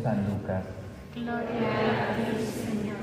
según 0.00 0.02
San 0.02 0.30
Lucas. 0.30 0.64
Gloria 1.14 2.10
a 2.10 2.16
ti, 2.16 2.44
Señor. 2.44 2.96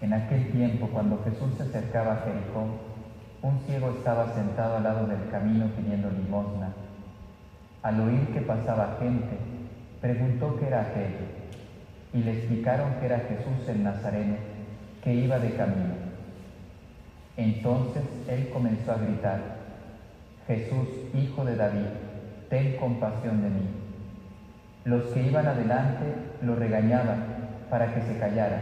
En 0.00 0.12
aquel 0.12 0.52
tiempo, 0.52 0.88
cuando 0.88 1.22
Jesús 1.24 1.54
se 1.56 1.64
acercaba 1.64 2.14
a 2.14 2.16
Jericó, 2.18 2.66
un 3.42 3.60
ciego 3.66 3.90
estaba 3.90 4.34
sentado 4.34 4.76
al 4.76 4.82
lado 4.82 5.06
del 5.06 5.28
camino 5.30 5.66
pidiendo 5.76 6.10
limosna. 6.10 6.72
Al 7.82 8.00
oír 8.00 8.28
que 8.32 8.40
pasaba 8.40 8.96
gente, 9.00 9.36
preguntó 10.00 10.56
qué 10.58 10.66
era 10.66 10.82
aquello, 10.82 11.26
y 12.12 12.18
le 12.18 12.32
explicaron 12.38 12.94
que 12.98 13.06
era 13.06 13.20
Jesús 13.20 13.68
el 13.68 13.84
Nazareno, 13.84 14.36
que 15.02 15.14
iba 15.14 15.38
de 15.38 15.54
camino. 15.54 15.94
Entonces 17.36 18.02
él 18.28 18.48
comenzó 18.50 18.92
a 18.92 18.96
gritar, 18.96 19.55
Jesús, 20.46 20.88
hijo 21.14 21.44
de 21.44 21.56
David, 21.56 21.88
ten 22.48 22.76
compasión 22.76 23.42
de 23.42 23.48
mí. 23.48 23.68
Los 24.84 25.04
que 25.06 25.26
iban 25.26 25.46
adelante 25.46 26.14
lo 26.42 26.54
regañaban 26.54 27.24
para 27.68 27.92
que 27.92 28.02
se 28.02 28.18
callara, 28.18 28.60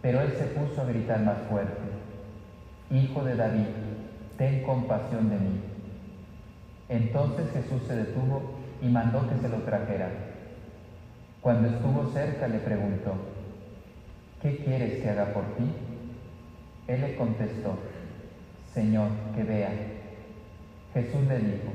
pero 0.00 0.20
él 0.20 0.32
se 0.38 0.44
puso 0.44 0.82
a 0.82 0.84
gritar 0.84 1.20
más 1.20 1.38
fuerte, 1.48 1.92
Hijo 2.90 3.24
de 3.24 3.36
David, 3.36 3.68
ten 4.36 4.62
compasión 4.64 5.30
de 5.30 5.36
mí. 5.36 5.60
Entonces 6.90 7.50
Jesús 7.52 7.82
se 7.86 7.96
detuvo 7.96 8.42
y 8.82 8.86
mandó 8.86 9.26
que 9.30 9.38
se 9.38 9.48
lo 9.48 9.62
trajera. 9.62 10.10
Cuando 11.40 11.68
estuvo 11.68 12.12
cerca 12.12 12.48
le 12.48 12.58
preguntó, 12.58 13.14
¿qué 14.42 14.58
quieres 14.58 15.00
que 15.02 15.08
haga 15.08 15.32
por 15.32 15.44
ti? 15.56 15.64
Él 16.86 17.00
le 17.00 17.16
contestó, 17.16 17.78
Señor, 18.74 19.08
que 19.34 19.42
vea. 19.42 19.70
Jesús 20.94 21.22
le 21.28 21.38
dijo, 21.38 21.72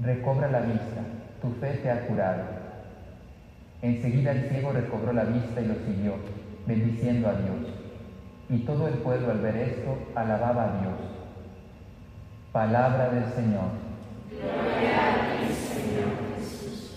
recobra 0.00 0.50
la 0.50 0.60
vista, 0.60 1.02
tu 1.40 1.50
fe 1.60 1.74
te 1.82 1.90
ha 1.90 2.06
curado. 2.06 2.42
Enseguida 3.82 4.32
el 4.32 4.48
ciego 4.48 4.72
recobró 4.72 5.12
la 5.12 5.24
vista 5.24 5.60
y 5.60 5.66
lo 5.66 5.74
siguió, 5.86 6.14
bendiciendo 6.66 7.28
a 7.28 7.32
Dios. 7.34 7.74
Y 8.48 8.58
todo 8.58 8.88
el 8.88 8.94
pueblo 8.94 9.30
al 9.30 9.40
ver 9.40 9.56
esto 9.56 9.98
alababa 10.14 10.64
a 10.64 10.80
Dios. 10.80 10.94
Palabra 12.52 13.08
del 13.10 13.24
Señor. 13.32 13.70
Gloria 14.30 15.12
a 15.12 15.38
ti, 15.40 15.54
Señor 15.54 16.10
Jesús. 16.36 16.96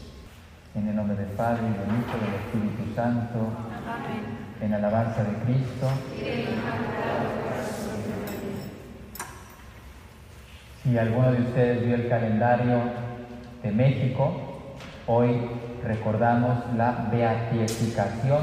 En 0.76 0.88
el 0.90 0.96
nombre 0.96 1.16
del 1.16 1.30
Padre 1.30 1.62
y 1.64 1.72
del 1.72 2.00
Hijo 2.00 2.18
y 2.18 2.26
del 2.26 2.36
Espíritu 2.36 2.96
Santo, 2.96 3.40
Amén. 3.88 4.26
en 4.62 4.74
alabanza 4.74 5.24
de 5.24 5.34
Cristo. 5.46 5.88
Si 10.86 10.96
alguno 11.00 11.32
de 11.32 11.42
ustedes 11.42 11.84
vio 11.84 11.96
el 11.96 12.08
calendario 12.08 12.78
de 13.64 13.72
México, 13.72 14.34
hoy 15.08 15.50
recordamos 15.84 16.60
la 16.78 17.08
beatificación 17.12 18.42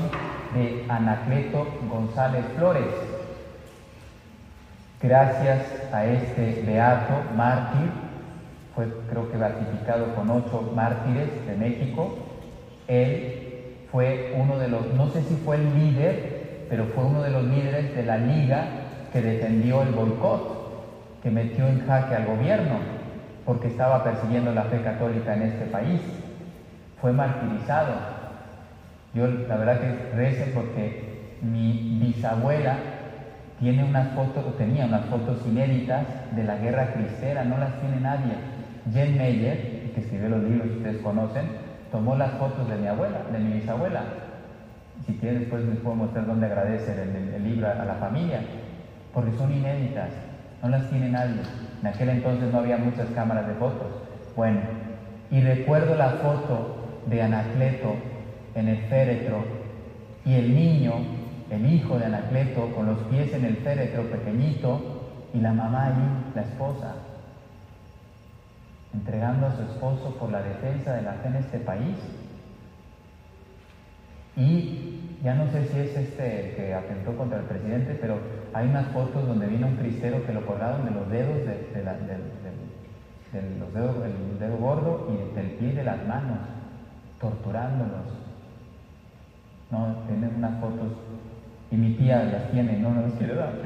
de 0.53 0.85
Anacleto 0.89 1.69
González 1.89 2.45
Flores. 2.57 2.89
Gracias 5.01 5.61
a 5.93 6.05
este 6.05 6.65
beato 6.67 7.15
mártir, 7.37 7.93
fue 8.75 8.89
creo 9.09 9.31
que 9.31 9.39
beatificado 9.39 10.13
con 10.17 10.29
ocho 10.29 10.73
mártires 10.75 11.47
de 11.47 11.55
México, 11.55 12.19
él 12.89 13.77
fue 13.93 14.35
uno 14.37 14.59
de 14.59 14.67
los, 14.67 14.93
no 14.95 15.11
sé 15.11 15.23
si 15.23 15.37
fue 15.37 15.59
el 15.59 15.79
líder, 15.79 16.67
pero 16.69 16.87
fue 16.87 17.05
uno 17.05 17.23
de 17.23 17.31
los 17.31 17.45
líderes 17.45 17.95
de 17.95 18.03
la 18.03 18.17
liga 18.17 18.65
que 19.13 19.23
defendió 19.23 19.83
el 19.83 19.91
boicot, 19.91 20.62
que 21.23 21.31
metió 21.31 21.69
en 21.69 21.87
jaque 21.87 22.17
al 22.17 22.27
gobierno, 22.27 22.77
porque 23.47 23.69
estaba 23.69 24.03
persiguiendo 24.03 24.53
la 24.53 24.65
fe 24.65 24.83
católica 24.83 25.35
en 25.35 25.43
este 25.43 25.67
país. 25.67 26.01
Fue 27.01 27.13
martirizado. 27.13 27.93
Yo 29.15 29.27
la 29.27 29.57
verdad 29.57 29.81
que 29.81 30.17
recé 30.17 30.47
porque 30.55 31.37
mi 31.43 31.99
bisabuela 32.01 32.77
tiene 33.59 33.85
unas 33.85 34.15
fotos, 34.15 34.57
tenía 34.57 34.87
unas 34.87 35.07
fotos 35.07 35.39
inéditas 35.47 36.05
de 36.35 36.45
la 36.45 36.57
guerra 36.57 36.93
cristera, 36.93 37.45
no 37.45 37.59
las 37.59 37.81
tiene 37.81 38.01
nadie. 38.01 38.33
Jen 38.93 39.17
Meyer, 39.17 39.93
que 39.95 40.01
escribió 40.01 40.31
los 40.31 40.43
libros 40.43 40.69
que 40.69 40.77
ustedes 40.79 41.03
conocen, 41.03 41.47
tomó 41.93 42.17
las 42.17 42.33
fotos 42.33 42.69
de 42.69 42.77
mi 42.77 42.89
abuela, 42.89 43.19
de 43.31 43.39
mi 43.39 43.61
bisabuela. 43.61 44.03
Si 45.07 45.15
quieren 45.15 45.41
después 45.41 45.65
les 45.65 45.79
puedo 45.79 45.97
mostrar 45.97 46.27
dónde 46.27 46.47
agradecer 46.47 46.99
el 46.99 47.45
libro 47.45 47.69
a 47.69 47.85
la 47.85 47.95
familia, 47.95 48.41
porque 49.13 49.37
son 49.37 49.53
inéditas, 49.53 50.09
no 50.63 50.69
las 50.69 50.89
tiene 50.89 51.11
nadie. 51.11 51.41
En 51.81 51.87
aquel 51.87 52.09
entonces 52.09 52.53
no 52.53 52.61
había 52.61 52.77
muchas 52.77 53.09
cámaras 53.11 53.49
de 53.49 53.55
fotos. 53.55 53.89
Bueno, 54.37 54.61
y 55.31 55.41
recuerdo 55.41 55.97
la 55.97 56.11
foto 56.11 57.03
de 57.07 57.21
Anacleto 57.21 57.97
en 58.55 58.69
el 58.69 58.79
féretro 58.89 59.45
y 60.25 60.35
el 60.35 60.55
niño, 60.55 60.95
el 61.51 61.67
hijo 61.67 61.99
de 61.99 62.07
Anacleto, 62.07 62.73
con 62.75 62.87
los 62.87 62.99
pies 63.05 63.35
en 63.35 63.45
el 63.45 63.57
féretro 63.57 64.05
pequeñito 64.05 65.01
y 65.35 65.41
la 65.41 65.53
mamá 65.53 65.87
ahí, 65.87 66.33
la 66.35 66.43
esposa, 66.43 66.95
entregando 68.95 69.47
a 69.47 69.57
su 69.57 69.63
esposo 69.63 70.17
por 70.19 70.31
la 70.31 70.43
defensa 70.43 70.95
de 70.95 71.03
la 71.03 71.15
fe 71.15 71.29
en 71.29 71.37
este 71.37 71.59
país. 71.59 71.97
Y 74.37 75.01
ya 75.25 75.35
no 75.35 75.51
sé 75.51 75.67
si 75.67 75.79
es 75.79 75.97
este 75.97 76.51
el 76.51 76.57
que 76.57 76.75
atentó 76.75 77.17
contra 77.17 77.39
el 77.39 77.45
presidente, 77.45 77.99
pero 78.01 78.19
hay 78.55 78.69
unas 78.69 78.87
fotos 78.89 79.27
donde 79.27 79.47
vino 79.47 79.67
un 79.67 79.77
cristero 79.77 80.25
que 80.27 80.33
lo 80.33 80.45
colgaron 80.45 80.85
de 80.85 80.91
los 80.91 81.09
dedos, 81.11 81.47
de, 81.47 81.55
los 83.59 83.73
dedos, 83.73 83.97
el 84.05 84.39
dedo 84.39 84.59
gordo 84.59 85.09
y 85.11 85.35
del 85.35 85.53
pie 85.53 85.73
de 85.73 85.85
las 85.85 86.07
manos, 86.07 86.37
torturándolos. 87.21 88.03
No, 89.71 89.97
tienen 90.07 90.35
unas 90.37 90.61
fotos 90.61 90.93
y 91.71 91.77
mi 91.77 91.95
tía 91.95 92.25
las 92.25 92.51
tiene, 92.51 92.77
no 92.79 92.91
no 92.91 93.01
las 93.03 93.13
quiere 93.15 93.35
dar. 93.35 93.53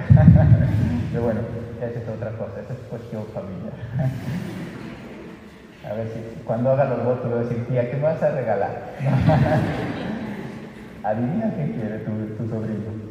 Pero 1.12 1.24
bueno, 1.24 1.40
esa 1.80 1.98
es 1.98 2.08
otra 2.08 2.30
cosa, 2.32 2.60
esa 2.60 2.74
es 2.74 2.78
cuestión 2.88 3.24
familiar. 3.34 3.72
A 5.90 5.94
ver 5.94 6.08
si 6.08 6.20
cuando 6.44 6.70
haga 6.72 6.84
los 6.84 7.04
votos 7.04 7.26
le 7.26 7.34
voy 7.34 7.44
a 7.44 7.48
decir, 7.48 7.66
tía, 7.66 7.90
¿qué 7.90 7.96
me 7.96 8.02
vas 8.02 8.22
a 8.22 8.30
regalar? 8.30 8.92
Adivina 11.04 11.52
qué 11.54 11.72
quiere 11.72 11.98
tu 11.98 12.48
sobrino. 12.48 13.05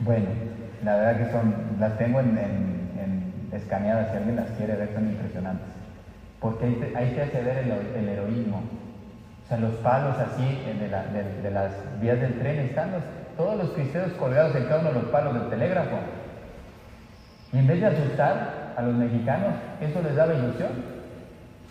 Bueno, 0.00 0.30
la 0.82 0.96
verdad 0.96 1.16
que 1.16 1.32
son, 1.32 1.54
las 1.78 1.96
tengo 1.98 2.20
en, 2.20 3.48
escaneadas, 3.52 4.10
si 4.10 4.16
alguien 4.16 4.36
las 4.36 4.50
quiere 4.50 4.74
ver, 4.76 4.92
son 4.92 5.06
impresionantes. 5.08 5.68
Porque 6.40 6.92
ahí 6.94 7.10
te, 7.10 7.22
hace 7.22 7.42
ver 7.42 7.58
el, 7.58 8.08
heroísmo. 8.08 8.64
O 9.44 9.48
sea, 9.48 9.58
los 9.58 9.74
palos 9.76 10.18
así 10.18 10.60
eh, 10.64 10.74
de 11.42 11.50
las 11.50 11.72
vías 12.00 12.20
del 12.20 12.36
tren 12.38 12.58
están 12.58 12.92
los- 12.92 13.02
todos 13.36 13.56
los 13.56 13.70
cristeros 13.70 14.12
colgados 14.12 14.54
en 14.54 14.64
cada 14.64 14.80
uno 14.80 14.88
de 14.90 14.94
los 14.94 15.04
palos 15.06 15.34
del 15.34 15.48
telégrafo. 15.48 15.98
Y 17.52 17.58
en 17.58 17.66
vez 17.66 17.80
de 17.80 17.86
asustar 17.86 18.72
a 18.76 18.82
los 18.82 18.94
mexicanos, 18.96 19.54
eso 19.80 20.02
les 20.02 20.16
daba 20.16 20.34
ilusión. 20.34 20.72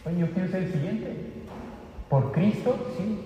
Oye, 0.06 0.18
yo 0.18 0.32
quiero 0.32 0.50
ser 0.50 0.62
el 0.62 0.68
siguiente. 0.70 1.16
Por 2.10 2.32
Cristo, 2.32 2.80
sí. 2.96 3.18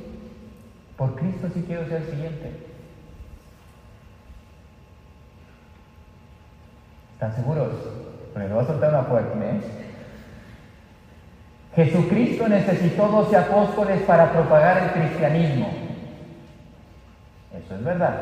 Por 0.95 1.15
Cristo 1.15 1.49
sí 1.49 1.63
quiero 1.65 1.85
ser 1.87 1.97
el 1.97 2.05
siguiente. 2.05 2.51
¿Están 7.17 7.33
seguros? 7.33 7.73
Porque 8.31 8.47
le 8.47 8.53
voy 8.53 8.61
a 8.61 8.67
soltar 8.67 8.89
una 8.89 9.01
fuerte, 9.01 9.39
¿eh? 9.49 9.57
Jesucristo 11.73 12.47
necesitó 12.47 13.09
12 13.09 13.35
apóstoles 13.35 14.01
para 14.01 14.31
propagar 14.31 14.77
el 14.77 14.91
cristianismo. 14.91 15.73
Eso 17.51 17.73
es 17.73 17.83
verdad. 17.83 18.19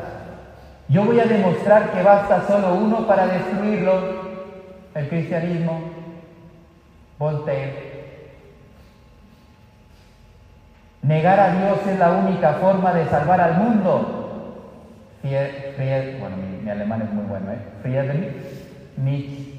Yo 0.88 1.04
voy 1.04 1.18
a 1.20 1.26
demostrar 1.26 1.90
que 1.90 2.00
basta 2.00 2.40
solo 2.40 2.72
uno 2.72 3.02
para 3.02 3.26
destruirlo, 3.26 4.06
el 4.94 5.06
cristianismo. 5.08 5.82
Voltaire. 7.18 7.74
Negar 11.02 11.38
a 11.38 11.50
Dios 11.50 11.86
es 11.86 11.96
la 11.98 12.10
única 12.10 12.54
forma 12.54 12.94
de 12.94 13.04
salvar 13.04 13.42
al 13.42 13.52
mundo. 13.52 14.06
Fried- 15.22 16.16
bueno, 16.18 16.36
mi, 16.36 16.46
mi 16.56 16.70
alemán 16.70 17.02
es 17.02 17.10
muy 17.10 17.24
bueno, 17.26 17.50
¿eh? 17.52 17.60
Friedrich 17.82 18.30
Nietzsche. 18.96 19.56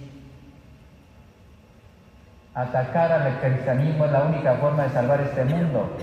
Atacar 2.53 3.11
al 3.11 3.39
cristianismo 3.39 4.05
es 4.05 4.11
la 4.11 4.23
única 4.23 4.55
forma 4.55 4.83
de 4.83 4.89
salvar 4.89 5.21
este 5.21 5.45
mundo. 5.45 5.95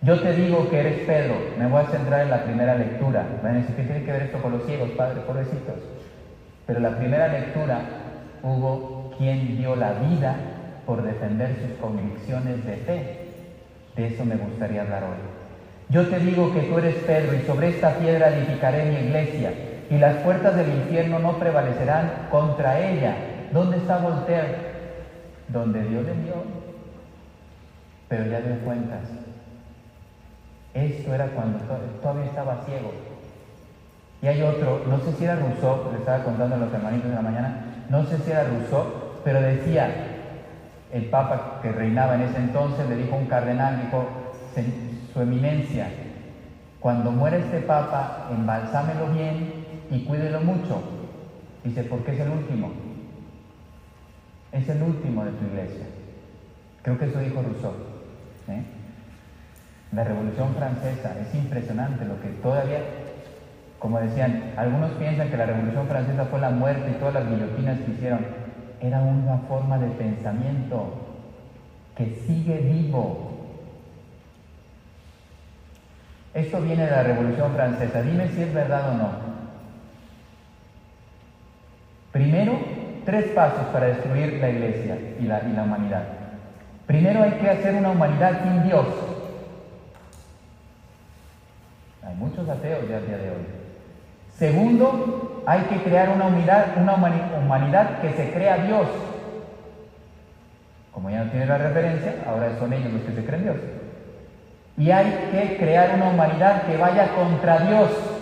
Yo 0.00 0.18
te 0.20 0.32
digo 0.32 0.70
que 0.70 0.80
eres 0.80 1.00
Pedro. 1.00 1.34
Me 1.58 1.66
voy 1.66 1.82
a 1.82 1.86
centrar 1.88 2.22
en 2.22 2.30
la 2.30 2.44
primera 2.44 2.74
lectura. 2.74 3.26
Decir, 3.42 3.76
¿qué 3.76 3.82
tiene 3.82 4.04
que 4.04 4.12
ver 4.12 4.22
esto 4.22 4.40
con 4.40 4.52
los 4.52 4.64
ciegos, 4.64 4.90
padre? 4.90 5.20
Pobrecitos. 5.20 5.76
Pero 6.66 6.80
la 6.80 6.96
primera 6.96 7.28
lectura 7.28 7.80
hubo 8.42 9.12
quien 9.18 9.58
dio 9.58 9.76
la 9.76 9.92
vida 9.92 10.36
por 10.86 11.02
defender 11.02 11.54
sus 11.56 11.78
convicciones 11.78 12.64
de 12.64 12.76
fe. 12.76 13.28
De 13.94 14.06
eso 14.06 14.24
me 14.24 14.36
gustaría 14.36 14.82
hablar 14.82 15.02
hoy. 15.04 15.18
Yo 15.90 16.06
te 16.06 16.18
digo 16.18 16.52
que 16.52 16.60
tú 16.60 16.78
eres 16.78 16.94
Pedro 17.06 17.34
y 17.34 17.42
sobre 17.42 17.68
esta 17.68 17.90
piedra 17.98 18.28
edificaré 18.28 18.84
mi 18.84 18.96
iglesia 18.96 19.52
y 19.90 19.98
las 19.98 20.16
puertas 20.16 20.54
del 20.56 20.68
infierno 20.68 21.18
no 21.18 21.38
prevalecerán 21.38 22.28
contra 22.30 22.78
ella. 22.80 23.14
¿dónde 23.52 23.78
está 23.78 23.98
Voltaire? 23.98 24.56
Donde 25.48 25.82
Dios 25.84 26.04
le 26.04 26.12
envió. 26.12 26.34
Pero 28.08 28.26
ya 28.26 28.40
dio 28.40 28.58
cuentas. 28.60 29.00
Esto 30.74 31.14
era 31.14 31.26
cuando 31.28 31.58
todavía 32.02 32.26
estaba 32.26 32.62
ciego. 32.66 32.92
Y 34.20 34.26
hay 34.26 34.42
otro, 34.42 34.82
no 34.88 34.98
sé 35.00 35.12
si 35.12 35.24
era 35.24 35.36
Rousseau, 35.36 35.90
le 35.92 35.98
estaba 35.98 36.24
contando 36.24 36.56
a 36.56 36.58
los 36.58 36.72
hermanitos 36.72 37.08
de 37.08 37.16
la 37.16 37.22
mañana, 37.22 37.64
no 37.88 38.04
sé 38.04 38.18
si 38.18 38.32
era 38.32 38.44
Rousseau, 38.44 38.84
pero 39.24 39.40
decía, 39.40 39.88
el 40.92 41.04
papa 41.04 41.60
que 41.62 41.70
reinaba 41.70 42.16
en 42.16 42.22
ese 42.22 42.38
entonces 42.38 42.88
le 42.88 42.96
dijo 42.96 43.14
a 43.14 43.18
un 43.18 43.26
cardenal, 43.26 43.80
dijo, 43.80 44.08
su 45.12 45.20
eminencia, 45.20 45.86
cuando 46.80 47.12
muera 47.12 47.36
este 47.36 47.60
papa, 47.60 48.28
embalsámelo 48.32 49.06
bien 49.06 49.57
y 49.90 50.04
cuídelo 50.04 50.40
mucho. 50.40 50.82
Dice, 51.64 51.84
porque 51.84 52.12
es 52.12 52.20
el 52.20 52.30
último. 52.30 52.70
Es 54.52 54.68
el 54.68 54.82
último 54.82 55.24
de 55.24 55.32
tu 55.32 55.44
iglesia. 55.46 55.86
Creo 56.82 56.98
que 56.98 57.06
eso 57.06 57.20
dijo 57.20 57.42
Rousseau. 57.42 57.74
La 59.92 60.04
Revolución 60.04 60.54
Francesa 60.54 61.14
es 61.20 61.34
impresionante 61.34 62.04
lo 62.04 62.20
que 62.20 62.28
todavía, 62.42 62.80
como 63.78 63.98
decían, 64.00 64.52
algunos 64.56 64.92
piensan 64.92 65.30
que 65.30 65.36
la 65.36 65.46
Revolución 65.46 65.86
Francesa 65.86 66.24
fue 66.26 66.40
la 66.40 66.50
muerte 66.50 66.90
y 66.90 66.98
todas 66.98 67.14
las 67.14 67.28
guillotinas 67.28 67.78
que 67.80 67.92
hicieron. 67.92 68.26
Era 68.80 69.00
una 69.00 69.38
forma 69.48 69.78
de 69.78 69.88
pensamiento 69.88 71.08
que 71.96 72.14
sigue 72.26 72.58
vivo. 72.58 73.28
Esto 76.34 76.60
viene 76.60 76.84
de 76.84 76.90
la 76.90 77.02
Revolución 77.02 77.52
Francesa. 77.54 78.02
Dime 78.02 78.28
si 78.28 78.42
es 78.42 78.54
verdad 78.54 78.92
o 78.92 78.94
no. 78.94 79.37
Primero, 82.18 82.58
tres 83.04 83.26
pasos 83.26 83.64
para 83.72 83.86
destruir 83.86 84.40
la 84.40 84.50
iglesia 84.50 84.98
y 85.20 85.22
la, 85.22 85.40
y 85.40 85.52
la 85.52 85.62
humanidad. 85.62 86.02
Primero 86.84 87.22
hay 87.22 87.30
que 87.30 87.48
hacer 87.48 87.76
una 87.76 87.90
humanidad 87.90 88.42
sin 88.42 88.64
Dios. 88.64 88.86
Hay 92.04 92.16
muchos 92.16 92.48
ateos 92.48 92.88
ya 92.88 92.96
al 92.96 93.06
día 93.06 93.18
de 93.18 93.30
hoy. 93.30 93.46
Segundo, 94.36 95.44
hay 95.46 95.60
que 95.66 95.76
crear 95.76 96.08
una, 96.08 96.26
una 96.26 96.94
humanidad 97.38 98.00
que 98.00 98.10
se 98.14 98.32
crea 98.32 98.64
Dios. 98.64 98.88
Como 100.92 101.10
ya 101.10 101.22
no 101.22 101.30
tiene 101.30 101.46
la 101.46 101.58
referencia, 101.58 102.16
ahora 102.26 102.50
son 102.58 102.72
ellos 102.72 102.94
los 102.94 103.02
que 103.02 103.12
se 103.12 103.24
creen 103.24 103.44
Dios. 103.44 103.56
Y 104.76 104.90
hay 104.90 105.28
que 105.30 105.56
crear 105.56 105.94
una 105.94 106.08
humanidad 106.08 106.62
que 106.62 106.76
vaya 106.76 107.14
contra 107.14 107.60
Dios. 107.60 108.17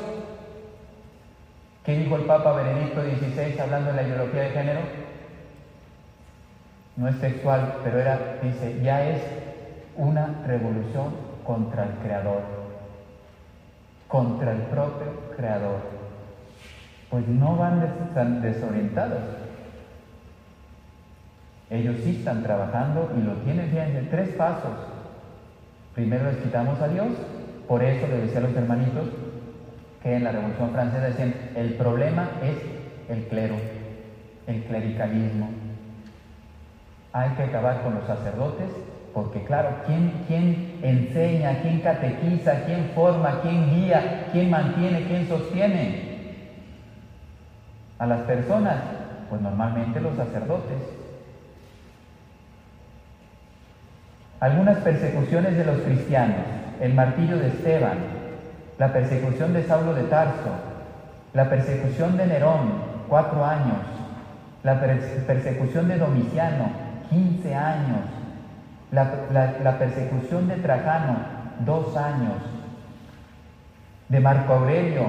¿Qué 1.87 1.97
dijo 1.97 2.17
el 2.17 2.23
Papa 2.23 2.51
Benedicto 2.51 3.01
XVI 3.01 3.61
hablando 3.61 3.93
de 3.93 3.97
la 3.97 4.09
ideología 4.09 4.43
de 4.43 4.51
género? 4.51 4.81
No 6.97 7.07
es 7.07 7.15
sexual, 7.19 7.77
pero 7.85 8.01
era, 8.01 8.41
dice, 8.43 8.81
ya 8.83 9.09
es 9.09 9.23
una 9.97 10.43
revolución 10.45 11.15
contra 11.45 11.85
el 11.85 11.91
Creador, 12.03 12.43
contra 14.09 14.51
el 14.51 14.63
propio 14.63 15.31
Creador. 15.37 15.79
Pues 17.09 17.29
no 17.29 17.55
van 17.55 18.11
tan 18.13 18.43
desorientados. 18.43 19.23
Ellos 21.71 21.99
sí 22.03 22.17
están 22.19 22.43
trabajando 22.43 23.13
y 23.17 23.23
lo 23.23 23.35
tienen 23.45 23.71
bien 23.71 23.97
en 23.97 24.11
tres 24.11 24.31
pasos. 24.31 24.75
Primero 25.95 26.33
les 26.33 26.39
quitamos 26.39 26.81
a 26.81 26.89
Dios, 26.89 27.13
por 27.69 27.85
eso 27.85 28.09
le 28.09 28.23
decía 28.23 28.39
a 28.39 28.43
los 28.43 28.57
hermanitos 28.57 29.05
que 30.03 30.15
en 30.15 30.25
la 30.25 30.33
Revolución 30.33 30.71
Francesa 30.71 31.07
decían, 31.07 31.35
el 31.55 31.75
problema 31.75 32.29
es 32.43 32.57
el 33.09 33.25
clero, 33.25 33.57
el 34.47 34.63
clericalismo. 34.65 35.51
Hay 37.13 37.31
que 37.31 37.45
acabar 37.45 37.83
con 37.83 37.95
los 37.95 38.05
sacerdotes, 38.07 38.69
porque 39.15 39.43
claro, 39.45 39.71
¿quién, 39.87 40.25
quién 40.27 40.79
enseña, 40.83 41.61
quién 41.63 41.81
catequiza, 41.81 42.65
quién 42.67 42.91
forma, 42.95 43.41
quién 43.41 43.71
guía, 43.71 44.29
quién 44.33 44.51
mantiene, 44.51 45.07
quién 45.07 45.27
sostiene 45.27 46.17
a 47.99 48.07
las 48.07 48.21
personas? 48.23 48.77
Pues 49.31 49.41
normalmente 49.41 50.01
los 50.01 50.17
sacerdotes. 50.17 50.79
Algunas 54.39 54.77
persecuciones 54.79 55.57
de 55.57 55.65
los 55.65 55.79
cristianos, 55.79 56.45
el 56.81 56.93
martirio 56.93 57.39
de 57.39 57.49
Esteban, 57.49 58.26
la 58.79 58.93
persecución 58.93 59.53
de 59.53 59.65
Saulo 59.65 59.95
de 59.95 60.03
Tarso, 60.05 60.51
la 61.33 61.49
persecución 61.49 62.17
de 62.17 62.27
Nerón, 62.27 62.97
cuatro 63.09 63.45
años, 63.45 63.79
la 64.63 64.81
persecución 64.81 65.89
de 65.89 65.99
Domiciano, 65.99 66.71
15 67.11 67.55
años, 67.55 68.01
la, 68.91 69.79
persecución 69.79 70.49
de 70.49 70.57
Trajano, 70.57 71.17
dos 71.65 71.97
años, 71.97 72.35
de 74.09 74.21
Marco 74.21 74.55
Aurelio, 74.55 75.05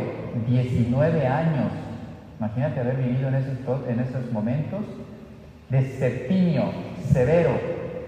19 0.48 1.28
años, 1.28 1.72
imagínate 2.40 2.80
haber 2.80 2.98
vivido 2.98 3.30
en 3.30 3.36
esos, 3.36 3.58
en 3.88 4.00
esos 4.00 4.32
momentos, 4.32 4.82
de 5.70 5.98
Septimio 5.98 6.64
Severo, 7.12 7.52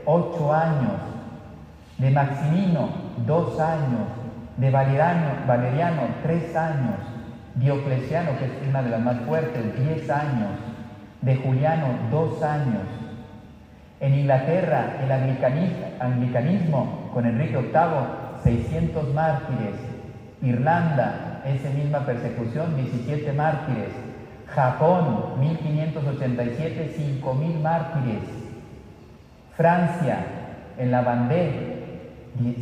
ocho 0.06 0.54
años, 0.54 1.00
de 1.98 2.12
Maximino, 2.12 2.90
dos 3.26 3.60
años, 3.60 4.19
de 4.60 4.70
Valeriano, 4.70 5.46
Valeriano 5.48 6.02
tres 6.22 6.54
años, 6.56 6.98
Diocleciano, 7.56 8.38
que 8.38 8.46
es 8.46 8.52
una 8.70 8.84
de 8.84 8.90
las 8.90 9.02
más 9.02 9.18
fuertes, 9.22 9.64
diez 9.78 10.10
años, 10.10 10.52
de 11.22 11.36
Juliano, 11.38 11.88
dos 12.12 12.44
años. 12.44 12.84
En 14.02 14.14
Inglaterra, 14.14 14.98
el 15.02 15.12
anglicanismo, 16.02 17.10
con 17.14 17.26
Enrique 17.26 17.58
VIII, 17.58 18.44
600 18.44 19.14
mártires. 19.14 19.76
Irlanda, 20.42 21.42
esa 21.46 21.70
misma 21.70 22.00
persecución, 22.06 22.76
17 22.78 23.34
mártires. 23.34 23.90
Japón, 24.48 25.40
1587, 25.40 26.96
5.000 27.22 27.62
mártires. 27.62 28.24
Francia, 29.56 30.18
en 30.78 30.92
la 30.92 31.02
Vendée, 31.02 31.80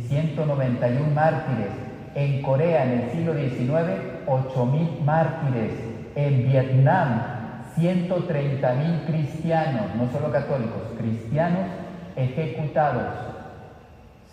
191 0.08 1.10
mártires. 1.14 1.87
En 2.18 2.42
Corea, 2.42 2.82
en 2.82 2.98
el 2.98 3.10
siglo 3.12 3.32
XIX, 3.32 4.26
8.000 4.26 5.04
mártires. 5.04 5.70
En 6.16 6.48
Vietnam, 6.48 7.22
130.000 7.76 9.06
cristianos, 9.06 9.94
no 9.96 10.10
solo 10.10 10.32
católicos, 10.32 10.82
cristianos 10.98 11.68
ejecutados. 12.16 13.04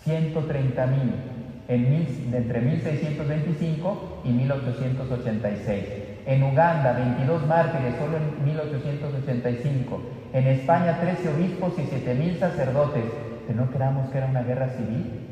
130.000 0.04 1.36
en 1.68 2.34
entre 2.34 2.60
1625 2.60 4.22
y 4.24 4.30
1886. 4.30 5.84
En 6.26 6.42
Uganda, 6.42 6.92
22 6.92 7.46
mártires 7.46 7.94
solo 8.00 8.16
en 8.16 8.44
1885. 8.46 10.00
En 10.32 10.46
España, 10.48 10.98
13 11.00 11.28
obispos 11.28 11.74
y 11.78 11.82
7.000 11.82 12.40
sacerdotes. 12.40 13.04
Pero 13.46 13.64
no 13.64 13.70
creamos 13.70 14.10
que 14.10 14.18
era 14.18 14.26
una 14.26 14.42
guerra 14.42 14.70
civil. 14.70 15.25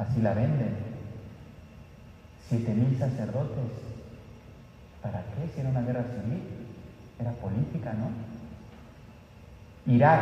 Así 0.00 0.22
la 0.22 0.32
venden. 0.32 0.76
Siete 2.48 2.72
mil 2.72 2.98
sacerdotes. 2.98 3.70
¿Para 5.02 5.20
qué 5.20 5.52
si 5.54 5.60
era 5.60 5.68
una 5.68 5.82
guerra 5.82 6.04
civil? 6.04 6.42
Era 7.18 7.32
política, 7.32 7.92
¿no? 7.92 8.08
Irak, 9.92 10.20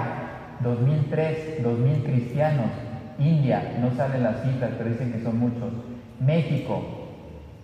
2003, 0.63 1.63
2000 1.63 2.05
cristianos. 2.05 2.71
India, 3.19 3.77
no 3.81 3.95
salen 3.97 4.25
las 4.25 4.43
cifras, 4.43 4.73
pero 4.77 4.91
dicen 4.91 5.13
que 5.13 5.23
son 5.23 5.39
muchos. 5.39 5.73
México, 6.19 6.83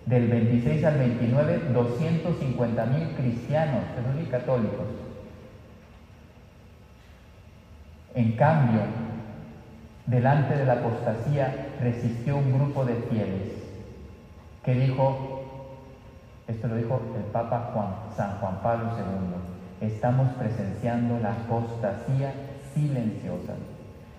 del 0.05 0.27
26 0.27 0.85
al 0.85 0.97
29, 0.97 1.59
250 1.73 2.85
mil 2.85 3.07
cristianos, 3.15 3.81
pero 3.93 4.21
y 4.21 4.25
católicos. 4.27 4.87
En 8.13 8.31
cambio, 8.33 8.81
delante 10.05 10.55
de 10.55 10.65
la 10.65 10.73
apostasía 10.73 11.69
resistió 11.81 12.37
un 12.37 12.53
grupo 12.53 12.85
de 12.85 12.95
fieles 13.09 13.53
que 14.63 14.73
dijo, 14.73 15.73
esto 16.47 16.67
lo 16.67 16.75
dijo 16.75 17.01
el 17.15 17.23
Papa 17.25 17.71
Juan, 17.73 18.15
San 18.15 18.37
Juan 18.39 18.61
Pablo 18.61 18.91
II, 18.97 19.87
estamos 19.87 20.29
presenciando 20.33 21.19
la 21.19 21.33
apostasía 21.33 22.33
silenciosa. 22.73 23.53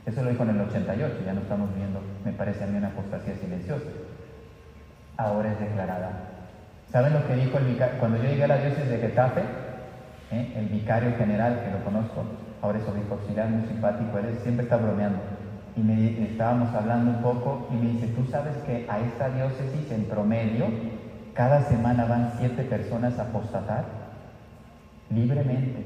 Eso 0.05 0.23
lo 0.23 0.31
dijo 0.31 0.45
en 0.45 0.51
el 0.51 0.61
88, 0.61 1.17
ya 1.25 1.33
no 1.33 1.41
estamos 1.41 1.75
viendo, 1.75 2.01
me 2.25 2.33
parece 2.33 2.65
a 2.65 2.67
mí, 2.69 2.79
una 2.79 2.89
apostasía 2.89 3.35
silenciosa. 3.37 3.87
Ahora 5.17 5.53
es 5.53 5.59
declarada. 5.59 6.13
¿Saben 6.93 7.13
lo 7.13 7.27
que 7.27 7.35
dijo 7.35 7.59
el 7.59 7.65
vicario? 7.65 7.99
Cuando 7.99 8.19
yo 8.19 8.25
llegué 8.25 8.45
a 8.45 8.49
la 8.49 8.59
diócesis 8.59 8.89
de 8.89 8.99
Getafe, 8.99 9.41
¿eh? 10.31 10.53
el 10.57 10.67
vicario 10.67 11.17
general, 11.17 11.61
que 11.65 11.73
lo 11.73 11.85
conozco, 11.85 12.25
ahora 12.63 12.79
es 12.79 12.87
obispo 12.87 13.15
auxiliar, 13.15 13.49
muy 13.49 13.67
simpático, 13.67 14.19
él 14.19 14.39
siempre 14.45 14.65
está 14.65 14.77
bromeando 14.77 15.36
y 15.77 15.81
me, 15.81 16.25
estábamos 16.25 16.75
hablando 16.75 17.11
un 17.11 17.23
poco 17.23 17.69
y 17.71 17.75
me 17.75 17.93
dice, 17.93 18.09
tú 18.09 18.25
sabes 18.31 18.57
que 18.65 18.87
a 18.89 18.99
esta 18.99 19.29
diócesis 19.29 19.91
en 19.91 20.05
promedio 20.05 20.67
cada 21.35 21.63
semana 21.69 22.07
van 22.07 22.33
siete 22.39 22.63
personas 22.63 23.19
a 23.19 23.25
apostatar. 23.25 23.85
libremente, 25.11 25.85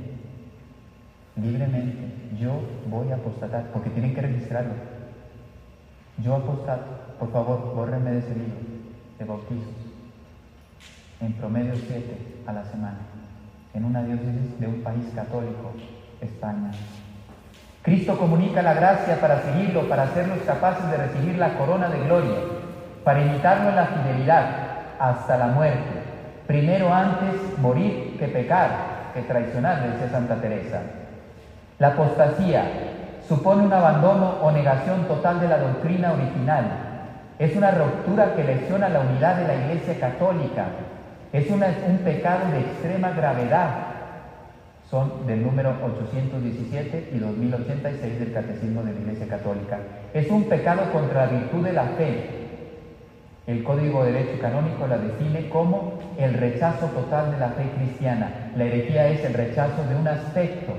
libremente, 1.37 2.37
yo 2.39 2.53
voy 2.89 3.11
a 3.11 3.17
apostatar, 3.17 3.65
porque 3.73 3.91
tienen 3.91 4.15
que 4.15 4.23
registrarlo. 4.23 4.75
Yo 6.23 6.37
apostato, 6.37 7.17
por 7.19 7.33
favor, 7.33 7.75
bórrenme 7.75 8.13
de 8.13 8.19
ese 8.19 8.35
libro 8.35 8.59
de 9.19 9.25
bautizos. 9.25 9.75
En 11.21 11.33
promedio 11.33 11.75
siete 11.77 12.43
a 12.47 12.53
la 12.53 12.65
semana, 12.65 12.99
en 13.75 13.85
una 13.85 14.05
diócesis 14.05 14.59
de 14.59 14.69
un 14.69 14.83
país 14.83 15.05
católico, 15.15 15.73
España. 16.21 16.71
Cristo 17.83 18.19
comunica 18.19 18.61
la 18.61 18.75
gracia 18.75 19.19
para 19.21 19.41
seguirlo, 19.41 19.89
para 19.89 20.03
hacernos 20.03 20.39
capaces 20.47 20.91
de 20.91 20.99
recibir 20.99 21.39
la 21.39 21.55
corona 21.55 21.89
de 21.89 21.99
gloria, 22.01 22.37
para 23.05 23.23
imitarlo 23.23 23.71
en 23.71 23.77
la 23.77 23.87
fidelidad 23.87 24.45
hasta 24.99 25.39
la 25.39 25.47
muerte. 25.47 26.03
Primero 26.47 26.93
antes 26.93 27.59
morir 27.59 28.17
que 28.19 28.29
pecar, 28.29 28.69
que 29.15 29.23
traicionar, 29.23 29.83
decía 29.83 30.11
Santa 30.11 30.35
Teresa. 30.35 30.81
La 31.79 31.89
apostasía 31.89 32.65
supone 33.27 33.63
un 33.63 33.73
abandono 33.73 34.37
o 34.43 34.53
negación 34.53 35.05
total 35.09 35.41
de 35.41 35.49
la 35.49 35.59
doctrina 35.59 36.13
original. 36.13 36.65
Es 37.39 37.57
una 37.57 37.71
ruptura 37.71 38.35
que 38.35 38.45
lesiona 38.45 38.91
la 38.91 39.01
unidad 39.01 39.37
de 39.37 39.47
la 39.47 39.55
Iglesia 39.55 39.99
Católica. 39.99 40.67
Es 41.33 41.51
un 41.51 41.99
pecado 42.05 42.51
de 42.51 42.61
extrema 42.61 43.11
gravedad 43.13 43.90
son 44.91 45.25
del 45.27 45.43
número 45.43 45.71
817 45.71 47.11
y 47.15 47.19
2086 47.19 48.19
del 48.19 48.33
Catecismo 48.33 48.83
de 48.83 48.93
la 48.93 49.01
Iglesia 49.01 49.29
Católica. 49.29 49.79
Es 50.13 50.29
un 50.31 50.45
pecado 50.45 50.91
contra 50.93 51.27
la 51.27 51.33
virtud 51.33 51.65
de 51.65 51.73
la 51.73 51.85
fe. 51.85 52.25
El 53.47 53.63
Código 53.63 54.05
de 54.05 54.13
Derecho 54.13 54.41
Canónico 54.41 54.89
la 54.89 54.99
define 54.99 55.49
como 55.49 56.01
el 56.19 56.35
rechazo 56.35 56.87
total 56.87 57.31
de 57.31 57.39
la 57.39 57.51
fe 57.51 57.71
cristiana. 57.77 58.51
La 58.57 58.65
herejía 58.65 59.07
es 59.09 59.25
el 59.25 59.35
rechazo 59.35 59.85
de 59.89 59.95
un 59.95 60.09
aspecto 60.09 60.77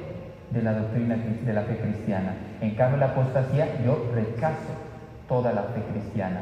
de 0.50 0.62
la 0.62 0.74
doctrina 0.74 1.16
de 1.16 1.54
la 1.54 1.62
fe 1.62 1.78
cristiana. 1.78 2.34
En 2.60 2.76
cambio, 2.76 2.98
la 2.98 3.08
apostasía, 3.08 3.68
yo 3.86 4.12
rechazo 4.14 4.76
toda 5.30 5.54
la 5.54 5.64
fe 5.64 5.82
cristiana. 5.90 6.42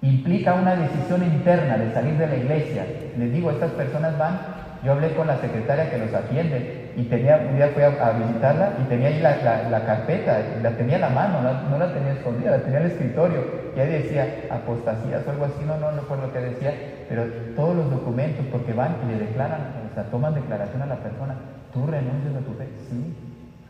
Implica 0.00 0.54
una 0.54 0.76
decisión 0.76 1.24
interna 1.24 1.76
de 1.76 1.92
salir 1.92 2.16
de 2.16 2.26
la 2.28 2.36
iglesia. 2.36 2.86
Les 3.16 3.32
digo, 3.32 3.50
estas 3.50 3.72
personas 3.72 4.16
van 4.16 4.57
yo 4.82 4.92
hablé 4.92 5.14
con 5.14 5.26
la 5.26 5.40
secretaria 5.40 5.90
que 5.90 5.98
los 5.98 6.14
atiende 6.14 6.92
y 6.94 7.04
tenía, 7.04 7.46
un 7.48 7.56
día 7.56 7.68
fui 7.68 7.82
a, 7.82 8.12
visitarla 8.12 8.78
y 8.80 8.88
tenía 8.88 9.08
ahí 9.08 9.20
la, 9.20 9.84
carpeta, 9.84 10.38
la 10.62 10.70
tenía 10.76 10.96
en 10.96 11.00
la 11.00 11.10
mano, 11.10 11.40
no, 11.42 11.78
la 11.78 11.92
tenía 11.92 12.12
escondida, 12.12 12.52
la 12.52 12.62
tenía 12.62 12.78
en 12.78 12.86
el 12.86 12.90
escritorio. 12.92 13.44
Y 13.74 13.80
ahí 13.80 13.88
decía 13.88 14.46
apostasías 14.50 15.26
o 15.26 15.30
algo 15.30 15.44
así, 15.46 15.64
no, 15.64 15.76
no, 15.78 15.92
no 15.92 16.02
fue 16.02 16.16
lo 16.18 16.32
que 16.32 16.40
decía, 16.40 16.74
pero 17.08 17.24
todos 17.56 17.76
los 17.76 17.90
documentos, 17.90 18.46
porque 18.50 18.72
van 18.72 18.96
y 19.04 19.12
le 19.12 19.18
declaran, 19.18 19.60
o 19.90 19.94
sea, 19.94 20.04
toman 20.04 20.34
declaración 20.34 20.82
a 20.82 20.86
la 20.86 20.96
persona, 20.96 21.34
¿tú 21.72 21.86
renuncias 21.86 22.36
a 22.36 22.40
tu 22.40 22.52
fe? 22.54 22.68
Sí, 22.88 23.14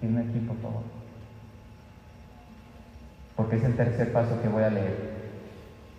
firme 0.01 0.21
aquí, 0.21 0.39
por 0.41 0.57
favor. 0.59 0.83
Porque 3.37 3.57
es 3.57 3.65
el 3.65 3.77
tercer 3.77 4.13
paso 4.13 4.41
que 4.43 4.49
voy 4.49 4.65
a 4.65 4.71
leer. 4.71 5.28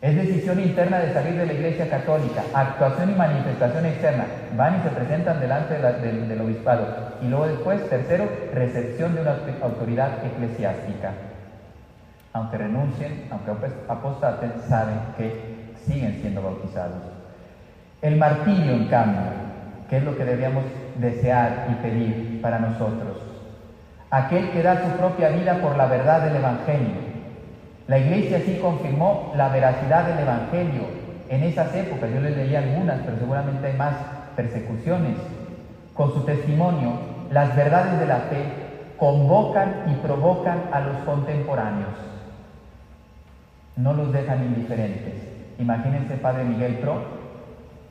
Es 0.01 0.15
decisión 0.15 0.61
interna 0.61 0.99
de 0.99 1.13
salir 1.13 1.35
de 1.35 1.45
la 1.45 1.51
Iglesia 1.51 1.89
Católica, 1.89 2.41
actuación 2.53 3.09
y 3.11 3.15
manifestación 3.15 3.85
externa. 3.85 4.25
Van 4.55 4.79
y 4.79 4.83
se 4.83 4.95
presentan 4.95 5.41
delante 5.41 5.77
del, 5.77 6.39
obispado. 6.39 6.85
Y 7.21 7.27
luego 7.27 7.47
después, 7.47 7.89
tercero, 7.89 8.29
recepción 8.53 9.13
de 9.13 9.21
una 9.21 9.35
autoridad 9.61 10.25
eclesiástica. 10.25 11.11
Aunque 12.31 12.57
renuncien, 12.57 13.27
aunque 13.29 13.51
apostaten, 13.89 14.53
saben 14.69 14.99
que 15.17 15.73
siguen 15.85 16.17
siendo 16.21 16.43
bautizados. 16.43 17.03
El 18.01 18.15
martirio, 18.15 18.71
en 18.71 18.87
cambio, 18.87 19.21
que 19.89 19.97
es 19.97 20.03
lo 20.03 20.15
que 20.15 20.23
debíamos 20.23 20.63
desear 20.95 21.67
y 21.71 21.73
pedir 21.83 22.39
para 22.41 22.59
nosotros. 22.59 23.17
Aquel 24.11 24.49
que 24.51 24.63
da 24.63 24.81
su 24.81 24.97
propia 24.97 25.27
vida 25.29 25.55
por 25.55 25.75
la 25.75 25.87
verdad 25.87 26.21
del 26.21 26.37
Evangelio 26.37 27.08
la 27.89 27.97
iglesia 27.97 28.39
sí 28.45 28.59
confirmó 28.61 29.33
la 29.35 29.49
veracidad 29.49 30.05
del 30.05 30.19
Evangelio 30.19 30.83
en 31.27 31.41
esas 31.41 31.73
épocas. 31.73 32.11
Yo 32.13 32.19
les 32.19 32.37
leí 32.37 32.55
algunas, 32.55 32.99
pero 32.99 33.17
seguramente 33.17 33.65
hay 33.65 33.73
más 33.75 33.95
persecuciones. 34.35 35.15
Con 35.95 36.13
su 36.13 36.19
testimonio, 36.21 36.91
las 37.31 37.55
verdades 37.55 37.99
de 37.99 38.05
la 38.05 38.17
fe 38.17 38.43
convocan 38.95 39.85
y 39.87 39.95
provocan 40.05 40.65
a 40.71 40.81
los 40.81 40.97
contemporáneos. 40.97 41.95
No 43.75 43.93
los 43.93 44.13
dejan 44.13 44.43
indiferentes. 44.43 45.15
Imagínense 45.57 46.13
Padre 46.17 46.43
Miguel 46.43 46.75
Pro 46.75 47.01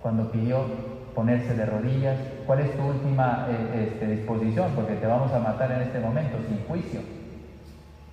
cuando 0.01 0.31
pidió 0.31 0.61
ponerse 1.13 1.55
de 1.55 1.67
rodillas. 1.67 2.19
¿Cuál 2.47 2.61
es 2.61 2.77
tu 2.77 2.85
última 2.85 3.49
eh, 3.51 3.89
este, 3.89 4.07
disposición? 4.07 4.71
Porque 4.77 4.95
te 4.95 5.09
vamos 5.09 5.33
a 5.33 5.41
matar 5.41 5.73
en 5.73 5.83
este 5.83 5.99
momento 5.99 6.39
sin 6.47 6.65
juicio. 6.69 7.01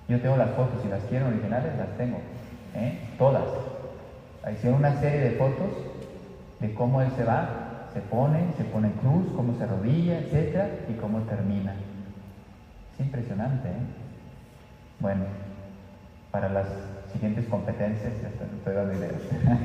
Yo 0.08 0.20
tengo 0.20 0.38
las 0.38 0.52
fotos, 0.52 0.82
si 0.82 0.88
las 0.88 1.04
quieren 1.04 1.28
originales, 1.28 1.76
las 1.78 1.98
tengo. 1.98 2.20
¿eh? 2.76 3.00
Todas. 3.18 3.46
Hicieron 4.52 4.80
una 4.80 5.00
serie 5.00 5.20
de 5.20 5.32
fotos 5.32 5.72
de 6.60 6.74
cómo 6.74 7.02
él 7.02 7.10
se 7.16 7.24
va, 7.24 7.90
se 7.94 8.02
pone, 8.02 8.54
se 8.58 8.64
pone 8.66 8.92
cruz, 9.02 9.26
cómo 9.36 9.58
se 9.58 9.64
arrodilla, 9.64 10.20
etc. 10.20 10.90
y 10.90 10.94
cómo 10.94 11.20
termina. 11.22 11.74
Es 12.94 13.00
impresionante, 13.00 13.68
¿eh? 13.70 13.82
Bueno, 15.00 15.24
para 16.32 16.50
las 16.50 16.68
siguientes 17.12 17.46
competencias, 17.46 18.14
estoy 18.58 18.74
dando 18.74 18.94
ideas. 18.94 19.22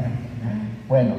bueno, 0.88 1.14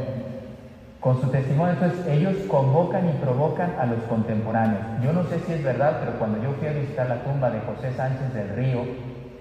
con 1.00 1.20
su 1.20 1.30
testimonio, 1.30 1.74
entonces 1.74 2.08
ellos 2.08 2.38
convocan 2.48 3.10
y 3.10 3.14
provocan 3.14 3.76
a 3.80 3.86
los 3.86 4.00
contemporáneos. 4.04 4.84
Yo 5.02 5.14
no 5.14 5.24
sé 5.26 5.40
si 5.40 5.54
es 5.54 5.64
verdad, 5.64 5.98
pero 6.00 6.14
cuando 6.20 6.42
yo 6.42 6.54
fui 6.54 6.68
a 6.68 6.74
visitar 6.74 7.08
la 7.08 7.24
tumba 7.24 7.50
de 7.50 7.60
José 7.62 7.92
Sánchez 7.94 8.34
del 8.34 8.50
Río, 8.50 8.86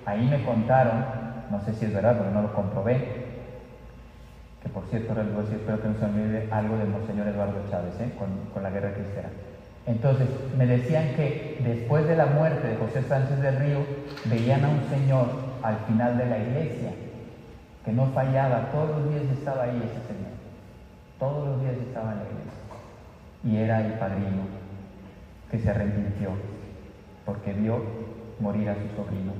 Ahí 0.07 0.27
me 0.27 0.45
contaron, 0.45 1.05
no 1.51 1.61
sé 1.65 1.75
si 1.75 1.87
es 1.87 1.95
verdad, 1.95 2.17
pero 2.19 2.31
no 2.31 2.43
lo 2.43 2.55
comprobé, 2.55 3.31
que 4.63 4.69
por 4.69 4.85
cierto, 4.87 5.13
espero 5.13 5.81
que 5.81 5.89
no 5.89 5.99
se 5.99 6.05
olvide 6.05 6.49
algo 6.51 6.77
del 6.77 6.89
Monseñor 6.89 7.29
Eduardo 7.29 7.65
Chávez 7.71 7.95
¿eh? 8.01 8.13
con, 8.19 8.63
la 8.63 8.71
guerra 8.71 8.93
cristiana. 8.93 9.29
Entonces, 9.87 10.29
me 10.57 10.67
decían 10.67 11.15
que 11.17 11.59
después 11.65 12.07
de 12.07 12.17
la 12.17 12.27
muerte 12.27 12.69
de 12.69 12.77
José 12.77 13.03
Sánchez 13.03 13.41
del 13.41 13.59
Río, 13.59 13.79
veían 14.27 14.65
a 14.65 14.69
un 14.69 14.83
señor 14.91 15.29
al 15.63 15.77
final 15.87 16.19
de 16.19 16.27
la 16.27 16.39
iglesia, 16.39 16.91
que 17.85 17.93
no 17.93 18.07
fallaba, 18.09 18.71
todos 18.71 18.91
los 18.91 19.11
días 19.11 19.23
estaba 19.33 19.65
ahí 19.65 19.77
ese 19.79 20.07
señor, 20.07 20.33
todos 21.19 21.49
los 21.49 21.63
días 21.63 21.75
estaba 21.75 22.13
en 22.13 22.19
la 22.19 22.25
iglesia. 22.25 22.51
Y 23.43 23.57
era 23.57 23.87
el 23.87 23.95
padrino 23.95 24.43
que 25.51 25.59
se 25.59 25.71
arrepintió 25.71 26.31
porque 27.25 27.53
vio 27.53 27.81
morir 28.39 28.69
a 28.69 28.75
su 28.75 28.89
sobrino. 28.95 29.33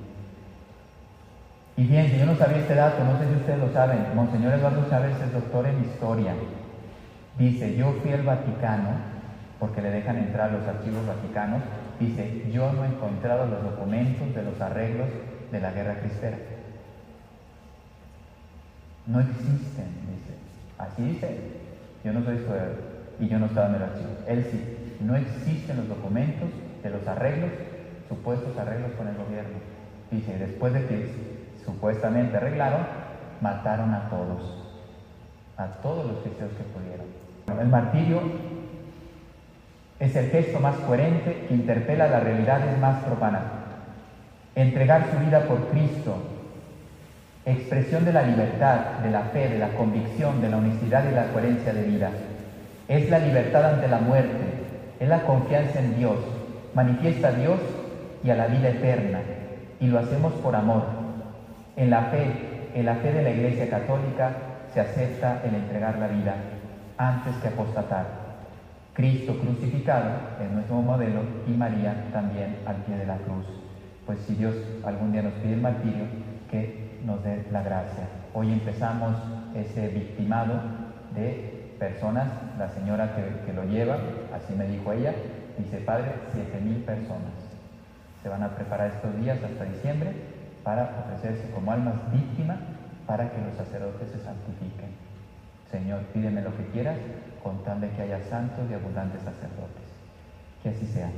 Y 1.77 1.87
bien, 1.87 2.07
yo 2.19 2.27
no 2.27 2.37
sabía 2.37 2.59
este 2.59 2.75
dato, 2.75 3.03
no 3.05 3.19
sé 3.19 3.29
si 3.29 3.35
ustedes 3.35 3.59
lo 3.59 3.73
saben, 3.73 4.15
Monseñor 4.15 4.55
Eduardo 4.55 4.87
Chávez 4.91 5.17
es 5.21 5.33
doctor 5.33 5.67
en 5.67 5.81
historia. 5.81 6.35
Dice, 7.39 7.77
yo 7.77 7.93
fui 8.03 8.13
al 8.13 8.23
Vaticano, 8.23 8.91
porque 9.59 9.81
le 9.81 9.91
dejan 9.91 10.19
entrar 10.19 10.53
los 10.53 10.67
archivos 10.67 11.07
vaticanos, 11.07 11.63
dice, 11.99 12.51
yo 12.53 12.73
no 12.73 12.85
he 12.85 12.89
encontrado 12.89 13.47
los 13.47 13.63
documentos 13.63 14.35
de 14.35 14.43
los 14.43 14.61
arreglos 14.61 15.09
de 15.51 15.61
la 15.61 15.71
guerra 15.73 16.01
cristera. 16.01 16.37
No 19.07 19.21
existen, 19.21 19.89
dice. 20.07 20.35
Así 20.79 21.03
dice. 21.03 21.37
Yo 22.05 22.13
no 22.13 22.25
soy 22.25 22.37
historiador 22.37 22.77
y 23.19 23.29
yo 23.29 23.39
no 23.39 23.47
estaba 23.47 23.69
en 23.69 23.75
el 23.75 23.83
archivo. 23.83 24.11
Él 24.27 24.47
sí. 24.51 24.97
No 25.01 25.17
existen 25.17 25.77
los 25.77 25.89
documentos 25.89 26.49
de 26.83 26.91
los 26.91 27.07
arreglos, 27.07 27.51
supuestos 28.09 28.57
arreglos 28.57 28.93
con 28.93 29.09
el 29.09 29.17
gobierno. 29.17 29.59
Dice, 30.11 30.39
después 30.39 30.73
de 30.75 30.87
que 30.87 31.11
supuestamente 31.65 32.37
arreglaron, 32.37 32.81
mataron 33.41 33.95
a 33.95 34.09
todos, 34.09 34.43
a 35.57 35.67
todos 35.83 36.07
los 36.07 36.19
cristianos 36.23 36.55
que 36.57 36.65
pudieron. 36.65 37.07
El 37.61 37.69
martirio 37.69 38.21
es 39.99 40.17
el 40.17 40.31
gesto 40.31 40.61
más 40.61 40.77
coherente 40.77 41.47
que 41.49 41.55
interpela 41.55 42.09
las 42.09 42.23
realidades 42.23 42.79
más 42.79 43.03
profanas. 43.05 43.43
Entregar 44.55 45.07
su 45.11 45.19
vida 45.25 45.43
por 45.43 45.69
Cristo, 45.69 46.17
expresión 47.45 48.05
de 48.05 48.13
la 48.13 48.23
libertad, 48.23 48.99
de 49.03 49.11
la 49.11 49.23
fe, 49.23 49.49
de 49.49 49.59
la 49.59 49.69
convicción, 49.71 50.41
de 50.41 50.49
la 50.49 50.59
honestidad 50.59 51.05
y 51.11 51.15
la 51.15 51.27
coherencia 51.29 51.73
de 51.73 51.83
vida. 51.83 52.11
Es 52.89 53.09
la 53.11 53.19
libertad 53.19 53.75
ante 53.75 53.89
la 53.89 53.99
muerte, 53.99 54.45
es 54.99 55.09
la 55.09 55.23
confianza 55.23 55.79
en 55.79 55.97
Dios, 55.97 56.17
manifiesta 56.75 57.29
a 57.29 57.33
Dios 57.33 57.59
y 58.25 58.31
a 58.31 58.37
la 58.37 58.47
vida 58.47 58.71
eterna, 58.71 59.21
y 59.81 59.87
lo 59.87 59.99
hacemos 59.99 60.33
por 60.35 60.57
amor 60.57 61.00
en 61.77 61.91
la 61.91 62.03
fe, 62.05 62.71
en 62.75 62.87
la 62.87 62.97
fe 62.97 63.13
de 63.13 63.23
la 63.23 63.31
Iglesia 63.31 63.69
Católica 63.69 64.33
se 64.73 64.81
acepta 64.81 65.43
el 65.45 65.55
entregar 65.55 65.99
la 65.99 66.09
vida 66.09 66.35
antes 66.97 67.35
que 67.37 67.49
apostatar. 67.49 68.07
Cristo 68.95 69.39
crucificado 69.39 70.11
es 70.43 70.51
nuestro 70.51 70.77
modelo 70.77 71.21
y 71.47 71.53
María 71.53 72.09
también 72.13 72.59
al 72.67 72.77
pie 72.77 72.97
de 72.97 73.07
la 73.07 73.17
cruz. 73.17 73.47
Pues 74.07 74.19
si 74.27 74.35
Dios 74.35 74.55
algún 74.85 75.13
día 75.13 75.23
nos 75.23 75.33
pide 75.35 75.55
el 75.55 75.61
martirio, 75.61 76.05
que 76.51 76.99
nos 77.05 77.23
dé 77.23 77.47
la 77.51 77.63
gracia. 77.63 78.05
Hoy 78.35 78.53
empezamos 78.53 79.17
ese 79.55 79.89
victimado 79.89 80.55
de 81.15 81.75
personas, 81.79 82.29
la 82.59 82.69
señora 82.69 83.15
que, 83.15 83.47
que 83.47 83.53
lo 83.53 83.65
lleva, 83.65 83.97
así 84.35 84.53
me 84.55 84.67
dijo 84.67 84.93
ella, 84.93 85.15
Dice, 85.59 85.79
Padre, 85.79 86.13
siete 86.33 86.59
mil 86.61 86.79
personas 86.79 87.33
se 88.23 88.29
van 88.29 88.43
a 88.43 88.55
preparar 88.55 88.93
estos 88.93 89.15
días 89.21 89.39
hasta 89.43 89.65
diciembre 89.65 90.13
para 90.65 91.05
ofrecerse 91.05 91.51
como 91.51 91.73
almas 91.73 91.95
víctimas 92.13 92.59
para 93.07 93.31
que 93.31 93.41
los 93.41 93.57
sacerdotes 93.57 94.09
se 94.11 94.19
santifiquen. 94.25 94.91
Señor, 95.71 96.03
pídeme 96.13 96.43
lo 96.43 96.57
que 96.57 96.67
quieras, 96.67 96.97
con 97.43 97.63
tal 97.65 97.81
de 97.81 97.91
que 97.91 98.03
haya 98.03 98.23
santos 98.29 98.65
y 98.71 98.75
abundantes 98.75 99.23
sacerdotes. 99.23 99.87
Que 100.63 100.71
así 100.71 100.87
sea. 100.87 101.11